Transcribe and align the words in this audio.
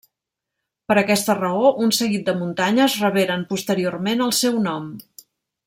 Per 0.91 0.95
aquesta 1.01 1.35
raó, 1.39 1.67
un 1.87 1.93
seguit 1.97 2.25
de 2.29 2.35
muntanyes 2.39 2.97
reberen 3.05 3.45
posteriorment 3.53 4.25
el 4.29 4.35
seu 4.43 4.59
nom. 4.71 4.89